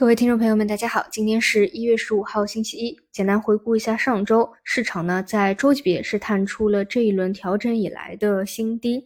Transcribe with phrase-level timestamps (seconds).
[0.00, 2.98] 各位听众朋友们，大家好，今天是一月十五号，星期一。
[3.12, 9.04] 简单回顾一下上周市场呢，在周级别是探出了这一轮调整以来的新低，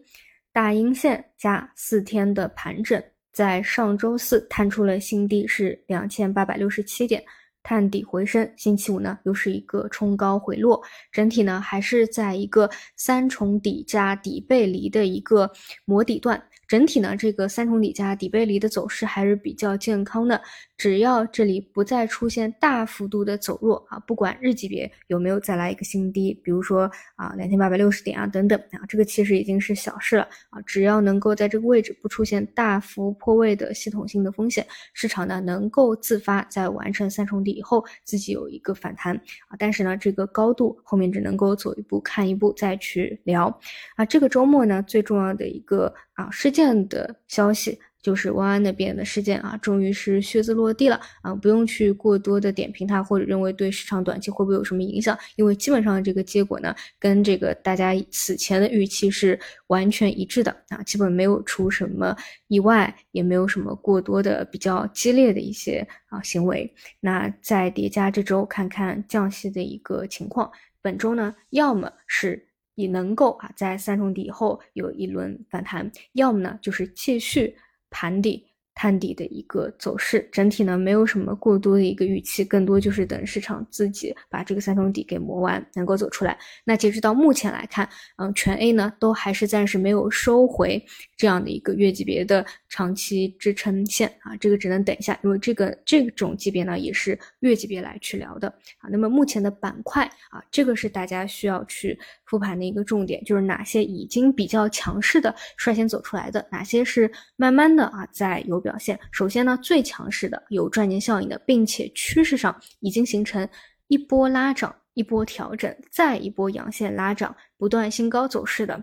[0.53, 3.03] 大阴线加四天的盘整，
[3.33, 7.21] 在上周四探出了新低是两千八百六十七点，
[7.65, 8.49] 探底回升。
[8.57, 10.81] 星期五呢，又是一个冲高回落，
[11.11, 15.51] 整体呢还是在一个三重底加底背离的一个
[15.87, 16.41] 磨底段。
[16.67, 20.41] 整体呢，这个三重底加底背离的走势还是比较健康的。
[20.77, 30.61] 只要这里不再出现大幅度的走弱啊，不管日级别有没有再来一个新低，比如说啊两千八百六十点啊等等啊，这个其实已经是小事了啊。
[30.67, 39.15] 只要能够在这个位置不出现大幅破位的系统性的风险，市场呢能够自发在完成三重底以后自己有一个反弹
[39.49, 39.57] 啊。
[39.59, 43.47] 但是呢，这个高度后面只能够走一步看一步再去聊
[43.95, 44.05] 啊。
[44.05, 47.79] 这个周末呢，最重要的一个啊事件的消息。
[48.05, 62.15] 就是万安那边的事件啊，终于是靴子落地了啊，不用去过多的点评它，或者认为对市场短期会不会有什么影响，因为基本上这个结果呢，跟这个大家此前的预期是完全一致的啊，基本没有出什么
[62.49, 65.79] 意外，也没有什么过多的比较激烈的一些
[66.11, 66.71] 啊行为。
[67.01, 77.57] 那再叠加这周看看降息的一个情况，本周呢，要么是也能够啊在三重底以后有一轮反弹，要么呢就是继续。
[77.97, 78.45] 盘底
[78.75, 86.39] 探底的一个走势，整体呢没有什么过多的一个预期，更多就是等市场自己把这个三重底给磨完，能够走出来。
[86.65, 90.85] 那截止到目前来看，嗯，全 A 呢都还是暂时没有收回
[91.17, 98.89] 这样的一个月级别的长期支撑线啊，这个只能等一下，因为这个这种级别呢也是月级别来去聊的啊。
[98.91, 101.99] 那么目前的板块啊，这个是大家需要去。
[102.27, 108.99] 复盘的一个重点就是哪些已经比较强势的率先走出来的，哪些是慢慢的啊在有表现。
[109.13, 113.49] 首先呢，最强势的有赚钱效应的，并且趋势上已经形成
[113.87, 118.83] 一波拉涨、一波调整、再一波阳线拉涨、不断新高走势的，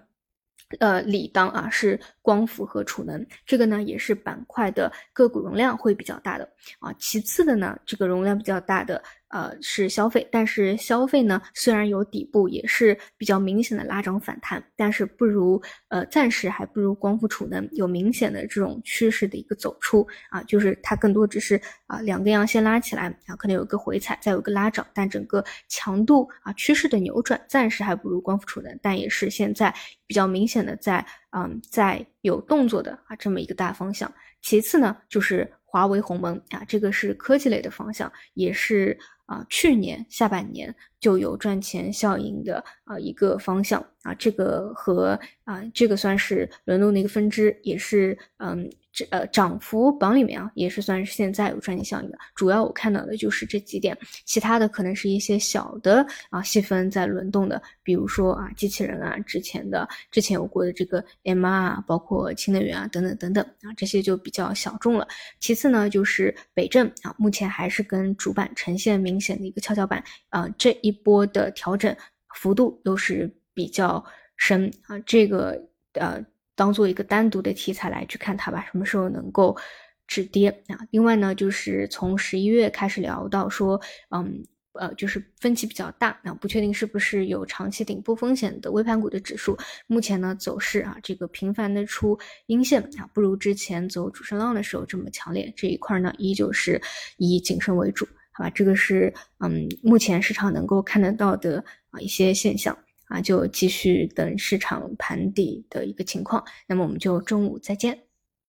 [0.80, 6.47] 呃，理当啊是光伏和储能，这个呢也是板块的个股容量会比较大的
[6.80, 6.94] 啊。
[7.00, 9.03] 其次的呢，这个容量比较大的。
[9.31, 29.74] 呃，是消费，但是消费呢，虽然有底部，也是比较明显的拉涨反弹，但是不如呃，暂时还不如光伏储能有明显的这种趋势的一个走出啊，就是它更多只是啊两根阳线拉起来啊，可能有个回踩，再有个拉涨，但整个强度啊趋势的扭转暂时还不如光伏储能，但也是现在
[30.06, 34.14] 比较明显的在嗯在有动作的啊这么一个大方向。
[34.41, 39.00] 其次呢，就是华为鸿蒙啊，这个是科技类的方向，也是。
[39.31, 48.70] 啊，去年下半年就有赚钱效应的啊一个方向啊，这个和啊这个算是轮动的一个分支，也是嗯。
[48.94, 52.18] 这呃涨幅榜里面啊，也是算是现在有赚钱效应的。
[52.36, 65.08] 主要我看到的就是这几点，其他的可能是一些小的啊细分在轮动的，比如说啊机器人啊，之前的之前有过的这个 MR 啊，包括氢能源啊等等等等啊，这些就比较小众了。
[65.40, 71.96] 其次呢，就是北证啊，目前还是跟主板呈现明显的一个跷跷板啊，这一波的调整
[72.36, 74.04] 幅度都是比较
[74.36, 76.26] 深啊，这个呃。
[76.54, 79.58] 当做一个单独的题材来去看它吧，什么时候能够
[80.06, 80.78] 止跌啊？
[80.92, 89.58] 另外呢，就是从十一月开始聊到说，嗯，呃，就是分歧比较大啊，不确定是不是有长期顶部风险的微盘股的指数，
[89.88, 95.52] 目前呢走势啊，这个频繁的出阴线啊，不如之前走主升浪的时候这么强烈。
[95.56, 96.80] 这一块呢，依旧是
[97.18, 98.08] 以谨慎为主，
[98.41, 98.50] 啊？
[98.50, 102.78] 这个是嗯，目前市场能够看得到的啊一些现象。
[103.07, 108.00] 啊，就继续等市场盘底的一个情况，那么我们就中午再见。